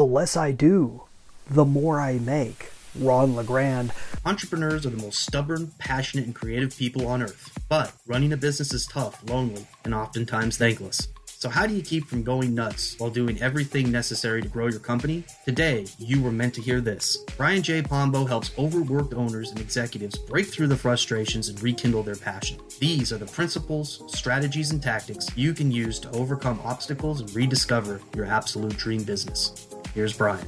[0.00, 1.02] The less I do,
[1.50, 2.72] the more I make.
[2.98, 3.92] Ron LeGrand.
[4.24, 7.58] Entrepreneurs are the most stubborn, passionate, and creative people on earth.
[7.68, 11.08] But running a business is tough, lonely, and oftentimes thankless.
[11.26, 14.80] So, how do you keep from going nuts while doing everything necessary to grow your
[14.80, 15.24] company?
[15.44, 17.18] Today, you were meant to hear this.
[17.36, 17.82] Brian J.
[17.82, 22.58] Pombo helps overworked owners and executives break through the frustrations and rekindle their passion.
[22.78, 28.00] These are the principles, strategies, and tactics you can use to overcome obstacles and rediscover
[28.14, 29.69] your absolute dream business.
[29.94, 30.46] Here's Brian.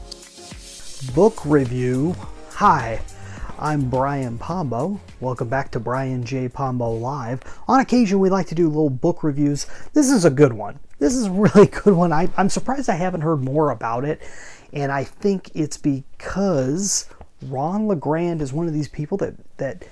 [1.16, 2.14] Book review.
[2.50, 3.00] Hi,
[3.58, 5.00] I'm Brian Pombo.
[5.18, 6.48] Welcome back to Brian J.
[6.48, 7.40] Pombo Live.
[7.67, 9.67] On occasion, we like to do little book reviews.
[9.94, 10.79] This is a good one.
[11.00, 12.12] This is a really good one.
[12.12, 14.22] I, I'm surprised I haven't heard more about it.
[14.72, 17.09] And I think it's because
[17.48, 19.84] Ron LeGrand is one of these people that, that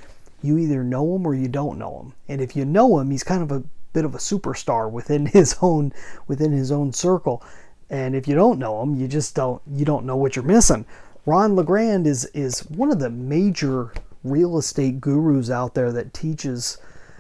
[0.42, 2.12] you either know him or you don't know him.
[2.28, 5.56] And if you know him, he's kind of a bit of a superstar within his
[5.61, 5.92] own
[6.28, 7.42] within his own circle.
[7.91, 10.87] And if you don't know him, you just don't you don't know what you're missing.
[11.27, 13.92] Ron LeGrand is is one of the major
[14.23, 16.79] real estate gurus out there that teaches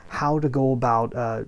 [0.08, 1.44] how to go about uh,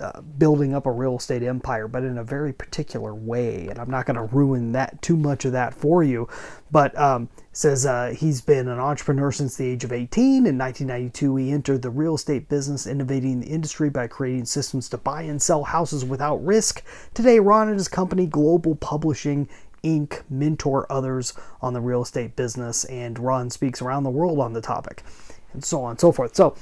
[0.00, 3.68] uh, building up a real estate empire, but in a very particular way.
[3.68, 6.28] And I'm not going to ruin that too much of that for you.
[6.70, 10.46] But um, says uh, he's been an entrepreneur since the age of 18.
[10.46, 14.98] In 1992, he entered the real estate business, innovating the industry by creating systems to
[14.98, 16.84] buy and sell houses without risk.
[17.14, 19.48] Today, Ron and his company, Global Publishing,
[19.82, 24.52] Inc., mentor others on the real estate business, and Ron speaks around the world on
[24.52, 25.02] the topic,
[25.52, 26.34] and so on and so forth.
[26.34, 26.56] So,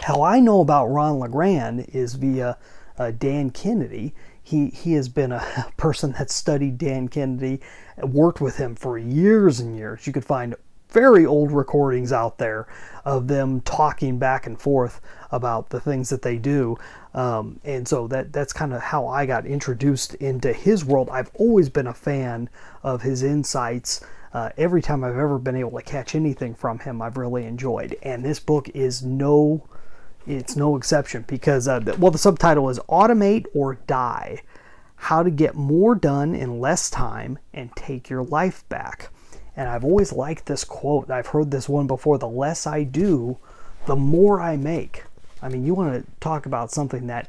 [0.00, 2.58] how I know about Ron LeGrand is via
[2.98, 4.14] uh, Dan Kennedy.
[4.42, 7.60] He, he has been a person that studied Dan Kennedy,
[8.02, 10.06] worked with him for years and years.
[10.06, 10.54] You could find
[10.92, 12.68] very old recordings out there
[13.04, 16.76] of them talking back and forth about the things that they do.
[17.14, 21.08] Um, and so that that's kind of how I got introduced into his world.
[21.10, 22.48] I've always been a fan
[22.82, 24.04] of his insights.
[24.32, 27.96] Uh, every time I've ever been able to catch anything from him, I've really enjoyed.
[28.02, 29.66] And this book is no,
[30.26, 34.42] it's no exception because uh, well, the subtitle is "Automate or Die:
[34.96, 39.10] How to Get More Done in Less Time and Take Your Life Back."
[39.56, 41.10] And I've always liked this quote.
[41.10, 43.38] I've heard this one before the less I do,
[43.86, 45.04] the more I make.
[45.42, 47.28] I mean, you want to talk about something that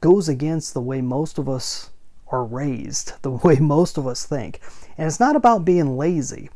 [0.00, 1.90] goes against the way most of us
[2.30, 4.60] are raised, the way most of us think.
[4.98, 6.50] And it's not about being lazy,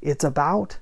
[0.00, 0.78] it's about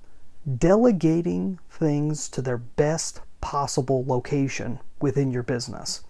[0.59, 6.03] delegating things to their best possible location within your business.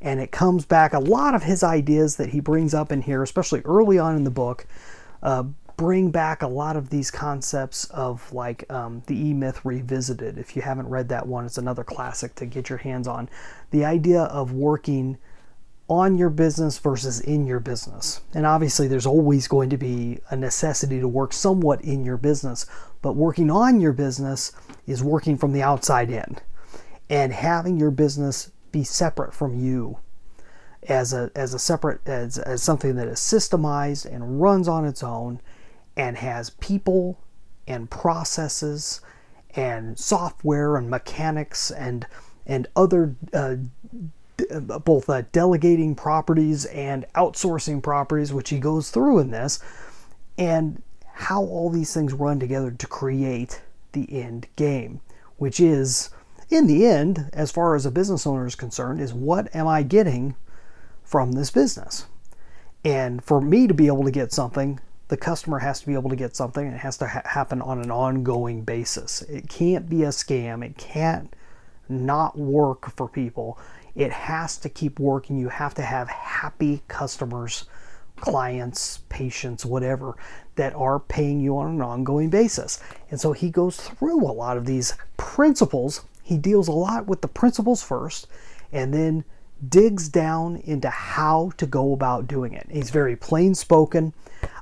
[0.00, 3.20] And it comes back a lot of his ideas that he brings up in here,
[3.24, 4.64] especially early on in the book,
[5.24, 5.42] uh,
[5.76, 10.38] bring back a lot of these concepts of like um, the E Myth Revisited.
[10.38, 13.28] If you haven't read that one, it's another classic to get your hands on.
[13.72, 15.18] The idea of working
[15.88, 18.20] on your business versus in your business.
[18.34, 22.66] And obviously, there's always going to be a necessity to work somewhat in your business,
[23.02, 24.52] but working on your business
[24.86, 26.36] is working from the outside in
[27.10, 29.98] and having your business be separate from you
[30.88, 35.02] as a as a separate as, as something that is systemized and runs on its
[35.02, 35.40] own
[35.96, 37.18] and has people
[37.66, 39.00] and processes
[39.54, 42.06] and software and mechanics and
[42.46, 43.56] and other uh,
[44.84, 49.58] both uh, delegating properties and outsourcing properties, which he goes through in this,
[50.36, 50.82] and
[51.12, 53.60] how all these things run together to create
[53.92, 55.00] the end game,
[55.36, 56.10] which is,
[56.50, 59.82] in the end, as far as a business owner is concerned, is what am I
[59.82, 60.34] getting
[61.02, 62.06] from this business?
[62.84, 66.10] And for me to be able to get something, the customer has to be able
[66.10, 69.22] to get something and it has to ha- happen on an ongoing basis.
[69.22, 70.64] It can't be a scam.
[70.64, 71.34] It can't
[71.88, 73.58] not work for people.
[73.94, 75.38] It has to keep working.
[75.38, 77.64] You have to have happy customers,
[78.16, 80.16] clients, patients, whatever,
[80.56, 82.80] that are paying you on an ongoing basis.
[83.10, 86.02] And so he goes through a lot of these principles.
[86.28, 88.26] He deals a lot with the principles first
[88.70, 89.24] and then
[89.66, 92.66] digs down into how to go about doing it.
[92.70, 94.12] He's very plain spoken.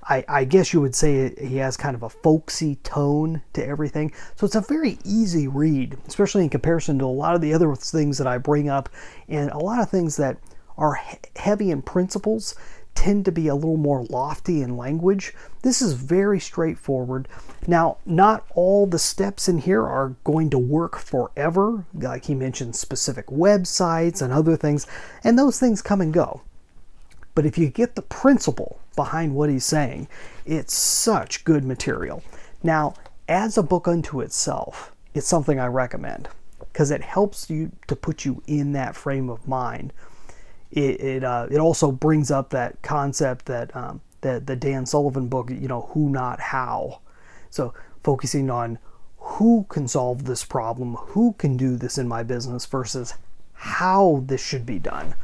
[0.04, 4.12] I, I, guess you would say he has kind of a folksy tone to everything.
[4.36, 7.74] So it's a very easy read, especially in comparison to a lot of the other
[7.74, 8.88] things that I bring up.
[9.26, 10.38] And a lot of things that
[10.78, 12.54] are he- heavy in principles
[12.96, 15.32] tend to be a little more lofty in language.
[15.62, 17.28] This is very straightforward.
[17.68, 21.84] Now, not all the steps in here are going to work forever.
[21.94, 24.88] Like he mentioned, specific websites and other things,
[25.22, 26.42] and those things come and go.
[27.36, 30.08] But if you get the principle behind what he's saying,
[30.46, 32.24] it's such good material.
[32.62, 32.94] Now,
[33.28, 36.28] as a book unto itself, it's something I recommend
[36.58, 39.92] because it helps you to put you in that frame of mind.
[40.76, 45.26] It, it, uh, it also brings up that concept that um, the the Dan Sullivan
[45.28, 47.00] book, you know, who not how.
[47.50, 47.74] So
[48.04, 48.78] focusing on
[49.16, 53.14] who can solve this problem, who can do this in my business versus
[53.54, 55.14] how this should be done.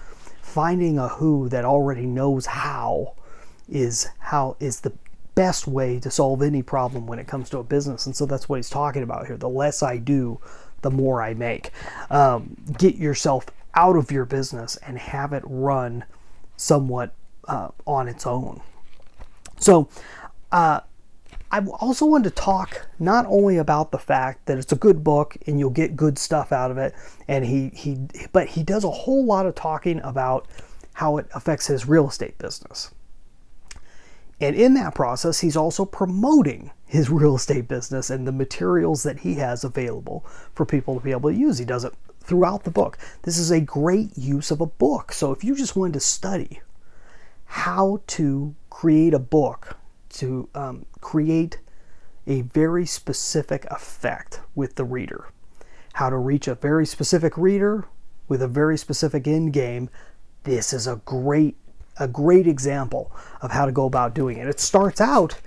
[0.41, 3.15] Finding a who that already knows how
[3.69, 4.93] is how is the
[5.35, 8.07] best way to solve any problem when it comes to a business.
[8.07, 9.37] And so that's what he's talking about here.
[9.37, 10.41] The less I do,
[10.83, 11.71] the more I make.
[12.11, 16.05] Um, get yourself out of your business and have it run
[16.57, 17.15] somewhat
[17.49, 18.61] uh, on its own.
[19.59, 19.89] So,
[20.51, 20.81] uh,
[21.53, 25.37] I also wanted to talk not only about the fact that it's a good book
[25.47, 26.95] and you'll get good stuff out of it,
[27.29, 27.99] and he he,
[28.33, 30.49] but he does a whole lot of talking about
[30.95, 32.91] how it affects his real estate business.
[34.41, 39.21] And in that process, he's also promoting his real estate business and the materials that
[39.21, 40.25] he has available
[40.55, 41.59] for people to be able to use.
[41.59, 41.93] He does it
[42.23, 42.99] throughout the book.
[43.23, 45.13] This is a great use of a book.
[45.13, 46.61] So if you just wanted to study
[47.47, 49.77] how to create a book,
[50.11, 51.59] to um, create
[52.27, 55.29] a very specific effect with the reader,
[55.95, 57.87] how to reach a very specific reader
[58.29, 59.91] with a very specific end game,
[60.45, 61.57] this is a great
[61.99, 64.49] a great example of how to go about doing it.
[64.49, 65.39] It starts out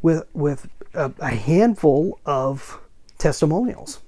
[0.00, 2.80] with with a, a handful of
[3.18, 4.00] testimonials.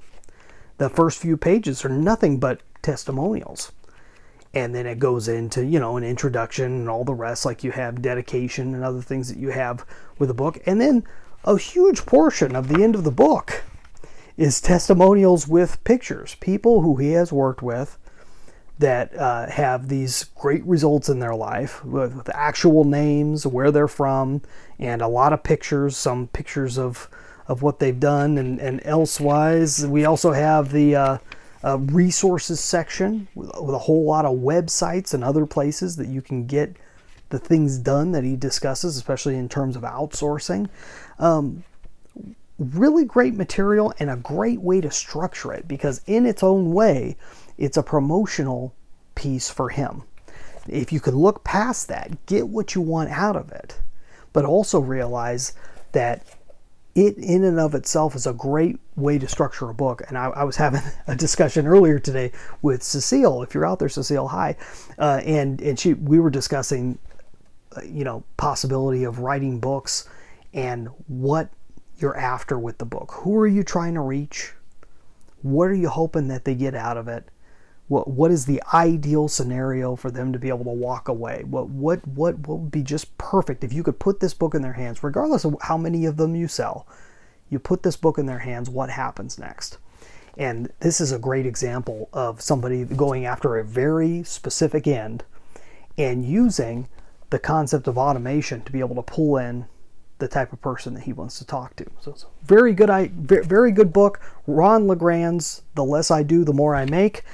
[0.78, 3.72] The first few pages are nothing but testimonials.
[4.52, 7.72] And then it goes into, you know, an introduction and all the rest, like you
[7.72, 9.84] have dedication and other things that you have
[10.18, 10.58] with the book.
[10.64, 11.04] And then
[11.44, 13.64] a huge portion of the end of the book
[14.36, 17.98] is testimonials with pictures, people who he has worked with
[18.78, 23.86] that uh, have these great results in their life with, with, actual names, where they're
[23.86, 24.42] from,
[24.78, 27.08] and a lot of pictures, some pictures of,
[27.46, 29.86] of what they've done and, and elsewise.
[29.86, 31.18] We also have the uh,
[31.62, 36.22] uh, resources section with, with, a whole lot of websites and other places that you
[36.22, 36.76] can get
[37.30, 40.68] the things done that he discusses, especially in terms of outsourcing.
[41.18, 41.64] Um,
[42.58, 47.16] really great material and a great way to structure it because, in its own way,
[47.58, 48.74] it's a promotional
[49.14, 50.02] piece for him.
[50.68, 53.80] If you can look past that, get what you want out of it,
[54.32, 55.54] but also realize
[55.92, 56.24] that
[56.94, 60.02] it in and of itself is a great way to structure a book.
[60.06, 62.32] And I, I was having a discussion earlier today
[62.62, 63.42] with Cecile.
[63.42, 64.56] If you're out there, Cecile, hi.
[64.98, 66.98] Uh, and and she we were discussing,
[67.76, 70.08] uh, you know, possibility of writing books
[70.52, 71.50] and what
[71.98, 73.12] you're after with the book.
[73.12, 74.52] Who are you trying to reach?
[75.42, 77.28] What are you hoping that they get out of it?
[77.88, 81.44] What what is the ideal scenario for them to be able to walk away?
[81.44, 84.62] What what what, what would be just perfect if you could put this book in
[84.62, 86.86] their hands, regardless of how many of them you sell.
[87.50, 89.78] You put this book in their hands, what happens next?
[90.36, 95.24] And this is a great example of somebody going after a very specific end
[95.96, 96.88] and using
[97.30, 99.66] the concept of automation to be able to pull in
[100.18, 101.86] the type of person that he wants to talk to.
[102.00, 104.20] So it's a very good, very good book.
[104.46, 107.24] Ron LeGrand's "The Less I Do, the More I Make."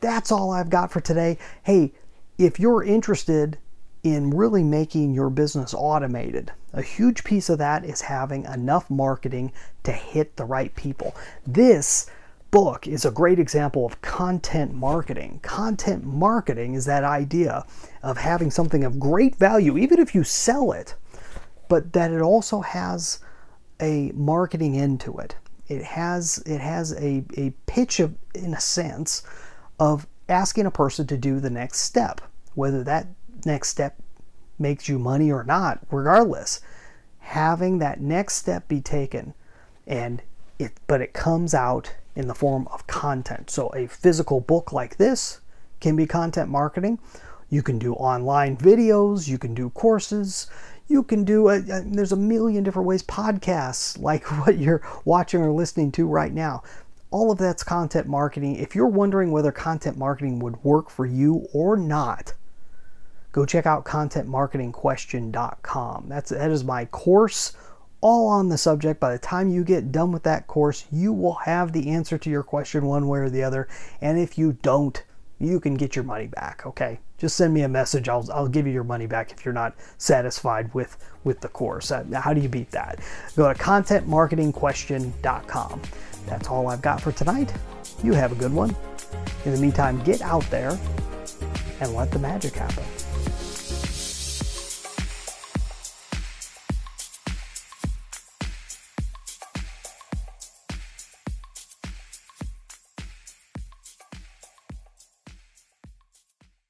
[0.00, 1.38] That's all I've got for today.
[1.62, 1.92] Hey,
[2.38, 3.58] if you're interested
[4.02, 9.52] in really making your business automated, a huge piece of that is having enough marketing
[9.82, 11.14] to hit the right people.
[11.46, 12.06] This
[12.50, 15.40] book is a great example of content marketing.
[15.42, 17.64] Content marketing is that idea
[18.02, 20.94] of having something of great value, even if you sell it,
[21.68, 23.18] but that it also has
[23.80, 25.36] a marketing end to it.
[25.68, 29.22] It has it has a, a pitch of in a sense
[29.78, 32.20] of asking a person to do the next step,
[32.54, 33.06] whether that
[33.44, 33.96] next step
[34.58, 36.60] makes you money or not, regardless.
[37.20, 39.34] Having that next step be taken
[39.86, 40.22] and
[40.58, 43.50] it but it comes out in the form of content.
[43.50, 45.40] So a physical book like this
[45.80, 46.98] can be content marketing.
[47.48, 50.48] You can do online videos, you can do courses,
[50.88, 55.40] you can do a, a, there's a million different ways podcasts like what you're watching
[55.40, 56.62] or listening to right now
[57.10, 58.56] all of that's content marketing.
[58.56, 62.34] If you're wondering whether content marketing would work for you or not,
[63.32, 66.08] go check out contentmarketingquestion.com.
[66.08, 67.52] That's that is my course
[68.00, 69.00] all on the subject.
[69.00, 72.30] By the time you get done with that course, you will have the answer to
[72.30, 73.68] your question one way or the other.
[74.00, 75.02] And if you don't,
[75.40, 76.98] you can get your money back, okay?
[77.16, 78.08] Just send me a message.
[78.08, 81.90] I'll, I'll give you your money back if you're not satisfied with, with the course.
[81.90, 82.98] How do you beat that?
[83.36, 85.82] Go to contentmarketingquestion.com.
[86.28, 87.52] That's all I've got for tonight.
[88.02, 88.74] You have a good one.
[89.44, 90.78] In the meantime, get out there
[91.80, 92.84] and let the magic happen.